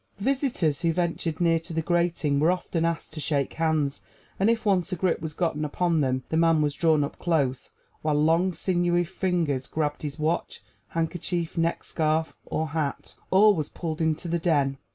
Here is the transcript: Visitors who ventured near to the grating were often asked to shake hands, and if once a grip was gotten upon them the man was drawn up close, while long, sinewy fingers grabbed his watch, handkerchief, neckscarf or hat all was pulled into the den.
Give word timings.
Visitors 0.17 0.81
who 0.81 0.91
ventured 0.91 1.39
near 1.39 1.59
to 1.59 1.73
the 1.73 1.81
grating 1.83 2.39
were 2.39 2.51
often 2.51 2.85
asked 2.85 3.13
to 3.13 3.19
shake 3.19 3.53
hands, 3.53 4.01
and 4.39 4.49
if 4.49 4.65
once 4.65 4.91
a 4.91 4.95
grip 4.95 5.21
was 5.21 5.35
gotten 5.35 5.63
upon 5.63 6.01
them 6.01 6.23
the 6.29 6.37
man 6.37 6.59
was 6.59 6.73
drawn 6.73 7.03
up 7.03 7.19
close, 7.19 7.69
while 8.01 8.15
long, 8.15 8.51
sinewy 8.51 9.03
fingers 9.03 9.67
grabbed 9.67 10.01
his 10.01 10.17
watch, 10.17 10.63
handkerchief, 10.87 11.55
neckscarf 11.55 12.33
or 12.47 12.69
hat 12.69 13.13
all 13.29 13.53
was 13.53 13.69
pulled 13.69 14.01
into 14.01 14.27
the 14.27 14.39
den. 14.39 14.79